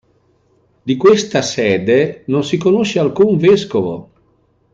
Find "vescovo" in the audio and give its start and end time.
3.37-4.09